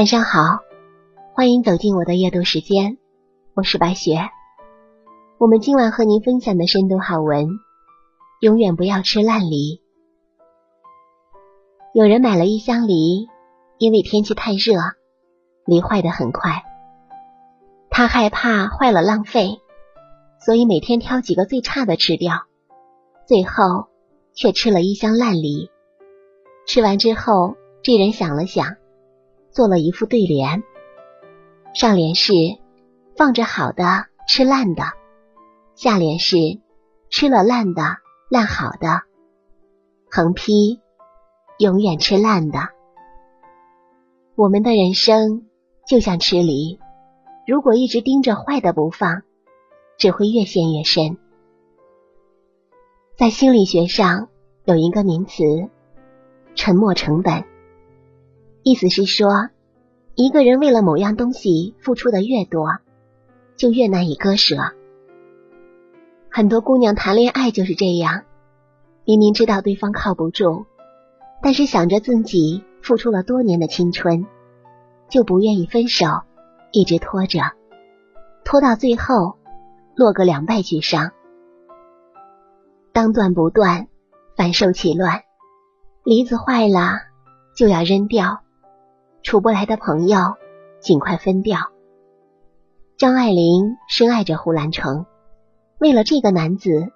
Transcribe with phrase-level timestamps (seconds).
[0.00, 0.60] 晚上好，
[1.34, 2.96] 欢迎走进我的阅读时间，
[3.52, 4.30] 我是白雪。
[5.36, 7.50] 我们今晚和您分享的深度好文：
[8.40, 9.82] 永远不要吃烂梨。
[11.92, 13.28] 有人买了一箱梨，
[13.76, 14.80] 因为天气太热，
[15.66, 16.64] 梨坏的很快。
[17.90, 19.58] 他害怕坏了浪费，
[20.42, 22.44] 所以每天挑几个最差的吃掉，
[23.26, 23.88] 最后
[24.32, 25.70] 却吃了一箱烂梨。
[26.66, 28.79] 吃完之后，这人想了想。
[29.50, 30.62] 做了一副对联，
[31.74, 32.32] 上联是
[33.16, 34.84] 放着好的吃烂的，
[35.74, 36.36] 下联是
[37.10, 37.82] 吃了烂的
[38.30, 39.02] 烂好的，
[40.10, 40.80] 横批
[41.58, 42.68] 永远吃烂的。
[44.36, 45.46] 我们的人生
[45.86, 46.78] 就像吃梨，
[47.46, 49.22] 如果一直盯着坏的不放，
[49.98, 51.18] 只会越陷越深。
[53.18, 54.28] 在心理学上
[54.64, 55.42] 有一个名词——
[56.54, 57.49] 沉没成本。
[58.62, 59.48] 意思是说，
[60.14, 62.68] 一个人为了某样东西付出的越多，
[63.56, 64.56] 就越难以割舍。
[66.30, 68.24] 很多姑娘谈恋爱就是这样，
[69.06, 70.66] 明明知道对方靠不住，
[71.42, 74.26] 但是想着自己付出了多年的青春，
[75.08, 76.06] 就不愿意分手，
[76.70, 77.40] 一直拖着，
[78.44, 79.38] 拖到最后
[79.96, 81.12] 落个两败俱伤。
[82.92, 83.88] 当断不断，
[84.36, 85.22] 反受其乱，
[86.04, 86.98] 梨子坏了
[87.56, 88.42] 就要扔掉。
[89.22, 90.18] 处不来的朋友，
[90.80, 91.58] 尽快分掉。
[92.96, 95.06] 张爱玲深爱着胡兰成，
[95.78, 96.88] 为了这个男子，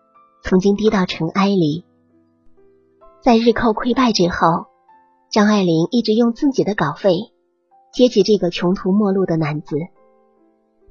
[0.42, 1.84] 曾经低到尘埃里。
[3.22, 4.66] 在日寇溃败之后，
[5.30, 7.32] 张爱玲一直用自己的稿费
[7.92, 9.76] 接济这个穷途末路的男子。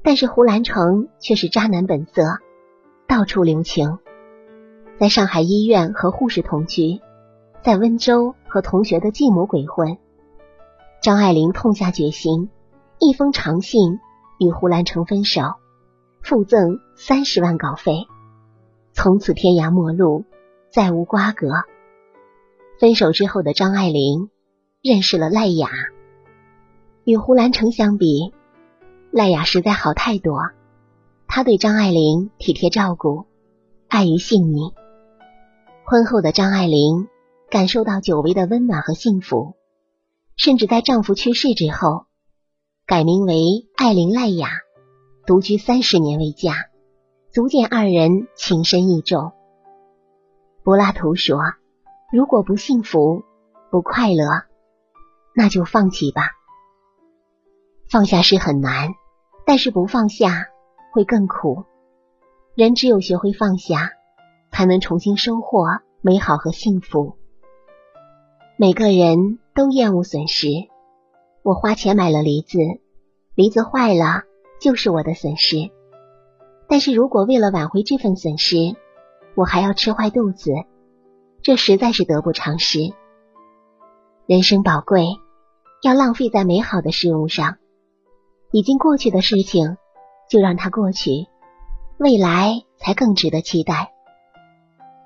[0.04, 2.24] 但是胡兰成却是渣男本色，
[3.08, 4.00] 到处留情，
[5.00, 7.02] 在上海医院和护士同居，
[7.64, 9.98] 在温州和同学的继母鬼混。
[11.04, 12.50] 张爱玲痛下决心，
[12.98, 14.00] 一封长信
[14.40, 15.42] 与胡兰成分手，
[16.22, 18.08] 附赠三十万稿费，
[18.94, 20.24] 从此天涯陌路，
[20.72, 21.50] 再无瓜葛。
[22.80, 24.30] 分手之后的张爱玲
[24.82, 25.68] 认识了赖雅，
[27.04, 28.34] 与胡兰成相比，
[29.12, 30.40] 赖雅实在好太多。
[31.28, 33.26] 她对张爱玲体贴照顾，
[33.90, 34.72] 爱于性命。
[35.84, 37.10] 婚后的张爱玲
[37.50, 39.58] 感受到久违的温暖和幸福。
[40.36, 42.06] 甚至在丈夫去世之后，
[42.86, 44.50] 改名为艾琳赖雅，
[45.28, 46.56] 独居三十年未嫁，
[47.32, 49.32] 足见二人情深意重。
[50.64, 51.38] 柏拉图说
[52.12, 53.24] ：“如果不幸福、
[53.70, 54.26] 不快乐，
[55.36, 56.32] 那就放弃吧。
[57.90, 58.96] 放下是很难，
[59.46, 60.48] 但是不放下
[60.94, 61.64] 会更苦。
[62.56, 63.92] 人只有学会放下，
[64.52, 65.68] 才能重新收获
[66.02, 67.18] 美好和幸福。
[68.58, 70.48] 每个人。”都厌恶损失。
[71.44, 72.58] 我花钱买了梨子，
[73.36, 74.24] 梨子坏了
[74.60, 75.72] 就是我的损失。
[76.68, 78.76] 但是如果为了挽回这份损失，
[79.36, 80.52] 我还要吃坏肚子，
[81.42, 82.94] 这实在是得不偿失。
[84.26, 85.06] 人生宝贵，
[85.82, 87.58] 要浪费在美好的事物上。
[88.52, 89.78] 已经过去的事情，
[90.30, 91.28] 就让它过去，
[91.98, 93.92] 未来才更值得期待。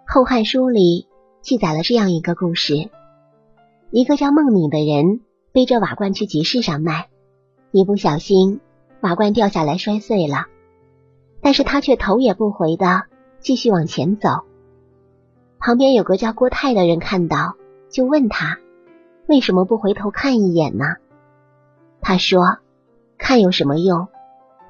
[0.13, 1.07] 《后汉书》里
[1.41, 2.89] 记载了这样一个故事。
[3.89, 5.21] 一个叫孟敏的人
[5.53, 7.07] 背着瓦罐去集市上卖，
[7.71, 8.59] 一不小心
[8.99, 10.47] 瓦罐掉下来摔碎了，
[11.41, 13.03] 但是他却头也不回的
[13.39, 14.41] 继续往前走。
[15.59, 17.55] 旁边有个叫郭泰的人看到，
[17.89, 18.59] 就问他
[19.25, 20.85] 为什么不回头看一眼呢？
[22.01, 22.57] 他说
[23.17, 24.07] ：“看有什么用？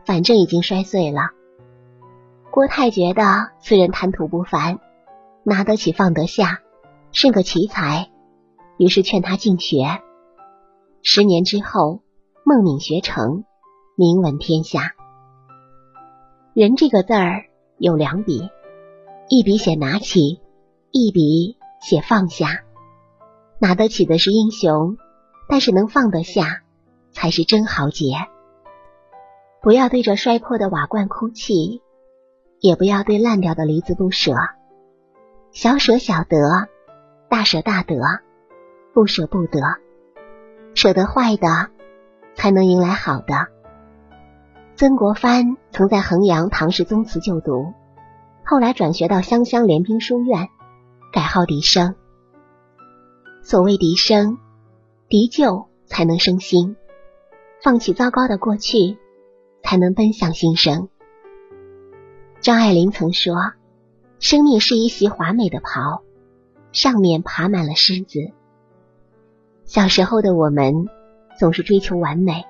[0.05, 1.31] 反正已经摔碎了。”
[2.51, 4.79] 郭泰觉得此人谈吐不凡，
[5.43, 6.61] 拿得起放得下，
[7.11, 8.09] 是个奇才。
[8.77, 9.85] 于是劝他进学。
[11.03, 12.01] 十年之后，
[12.43, 13.43] 孟敏学成，
[13.95, 14.93] 名闻天下。
[16.53, 17.45] 人这个字儿
[17.77, 18.49] 有两笔，
[19.29, 20.41] 一笔写拿起，
[20.91, 22.63] 一笔写放下。
[23.59, 24.97] 拿得起的是英雄，
[25.49, 26.61] 但是能放得下
[27.11, 28.13] 才是真豪杰。
[29.61, 31.81] 不要对着摔破的瓦罐哭泣，
[32.59, 34.33] 也不要对烂掉的梨子不舍。
[35.51, 36.37] 小舍小得，
[37.29, 37.95] 大舍大得。
[38.97, 39.59] 不舍不得，
[40.73, 41.69] 舍得坏的，
[42.33, 43.47] 才能迎来好的。
[44.75, 47.73] 曾国藩曾在衡阳唐氏宗祠就读，
[48.43, 50.49] 后来转学到湘乡联兵书院，
[51.13, 51.93] 改号笛生。
[53.43, 54.39] 所谓笛生，
[55.09, 56.75] 笛旧才能生新，
[57.61, 58.97] 放弃糟糕的过去，
[59.61, 60.89] 才能奔向新生。
[62.41, 63.35] 张爱玲曾说
[64.17, 66.01] ：“生命是一袭华美的袍，
[66.71, 68.31] 上面爬满了虱子。”
[69.67, 70.87] 小时候的我们，
[71.37, 72.45] 总是追求完美，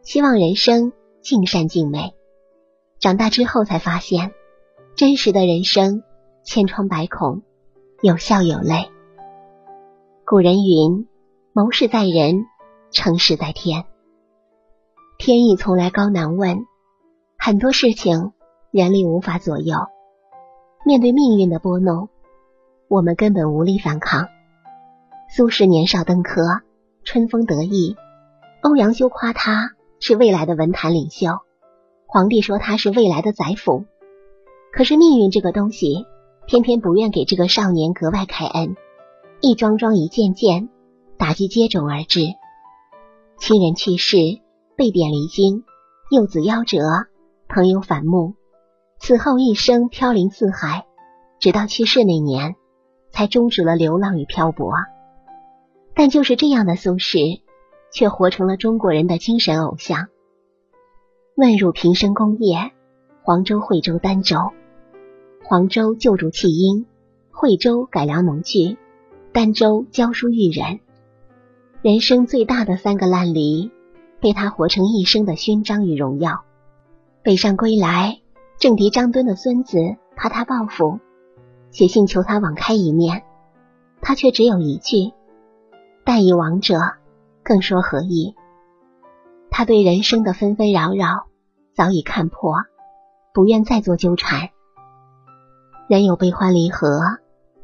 [0.00, 2.14] 希望人生尽善尽美。
[2.98, 4.32] 长大之后才发现，
[4.96, 6.02] 真实的人生
[6.44, 7.42] 千疮百孔，
[8.00, 8.90] 有笑有泪。
[10.24, 11.06] 古人云
[11.52, 12.46] ：“谋事在人，
[12.90, 13.84] 成事在天。”
[15.18, 16.64] 天意从来高难问，
[17.36, 18.32] 很多事情
[18.70, 19.76] 人力无法左右。
[20.86, 22.08] 面对命运的拨弄，
[22.88, 24.26] 我们根本无力反抗。
[25.34, 26.42] 苏轼年少登科，
[27.04, 27.96] 春风得意，
[28.60, 31.26] 欧阳修夸他是未来的文坛领袖，
[32.04, 33.86] 皇帝说他是未来的宰辅。
[34.74, 36.04] 可是命运这个东西，
[36.46, 38.76] 偏偏不愿给这个少年格外开恩，
[39.40, 40.68] 一桩桩一件件
[41.16, 42.20] 打击接踵而至，
[43.38, 44.18] 亲人去世，
[44.76, 45.64] 被贬离京，
[46.10, 46.78] 幼子夭折，
[47.48, 48.34] 朋友反目。
[49.00, 50.84] 此后一生飘零四海，
[51.40, 52.54] 直到去世那年，
[53.12, 54.74] 才终止了流浪与漂泊。
[55.94, 57.40] 但就是这样的苏轼，
[57.92, 60.08] 却活成了中国人的精神偶像。
[61.36, 62.72] 问入平生功业，
[63.22, 64.36] 黄州、惠州、儋州。
[65.44, 66.86] 黄州救助弃婴，
[67.30, 68.76] 惠州改良农具，
[69.32, 70.80] 儋州教书育人。
[71.82, 73.70] 人生最大的三个烂梨，
[74.20, 76.44] 被他活成一生的勋章与荣耀。
[77.22, 78.18] 北上归来。
[78.58, 79.76] 政敌张敦的孙子
[80.14, 81.00] 怕他报复，
[81.72, 83.24] 写信求他网开一面，
[84.00, 85.10] 他却只有一句
[86.04, 86.78] ：“但以亡者，
[87.42, 88.34] 更说何意？”
[89.50, 91.26] 他对人生的纷纷扰扰
[91.74, 92.54] 早已看破，
[93.34, 94.50] 不愿再做纠缠。
[95.88, 97.00] 人有悲欢离合，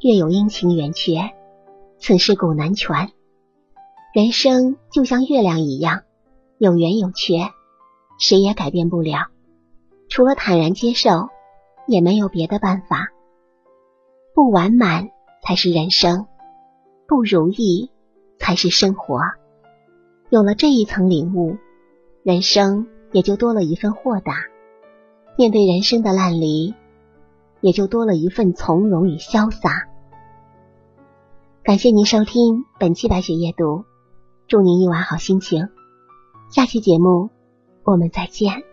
[0.01, 1.31] 月有阴晴圆缺，
[1.99, 3.11] 此事古难全。
[4.13, 6.03] 人生就像月亮一样，
[6.57, 7.49] 有圆有缺，
[8.19, 9.27] 谁也改变不了。
[10.09, 11.29] 除了坦然接受，
[11.87, 13.09] 也没有别的办法。
[14.35, 15.09] 不完满
[15.43, 16.27] 才是人生，
[17.07, 17.91] 不如意
[18.39, 19.19] 才是生活。
[20.29, 21.57] 有了这一层领悟，
[22.23, 24.33] 人生也就多了一份豁达。
[25.37, 26.73] 面对人生的烂泥，
[27.61, 29.87] 也就多了一份从容与潇洒。
[31.63, 33.85] 感谢您收听本期白雪夜读，
[34.47, 35.69] 祝您一晚好心情。
[36.49, 37.29] 下期节目
[37.83, 38.68] 我们再见。